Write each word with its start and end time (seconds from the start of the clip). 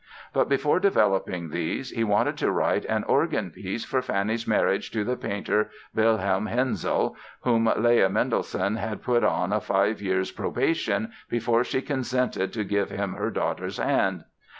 But 0.33 0.49
before 0.49 0.79
developing 0.79 1.49
these 1.51 1.91
he 1.91 2.03
wanted 2.03 2.35
to 2.37 2.49
write 2.49 2.85
an 2.85 3.03
organ 3.03 3.51
piece 3.51 3.85
for 3.85 4.01
Fanny's 4.01 4.47
marriage 4.47 4.89
to 4.93 5.03
the 5.03 5.15
painter, 5.15 5.69
Wilhelm 5.93 6.47
Hensel 6.47 7.15
(whom 7.41 7.71
Leah 7.77 8.09
Mendelssohn 8.09 8.77
had 8.77 9.03
put 9.03 9.23
on 9.23 9.53
a 9.53 9.61
five 9.61 10.01
years' 10.01 10.31
"probation" 10.31 11.11
before 11.29 11.63
she 11.63 11.83
consented 11.83 12.51
to 12.51 12.63
give 12.63 12.89
him 12.89 13.13
her 13.13 13.29
daughter's 13.29 13.77
hand!) 13.77 14.23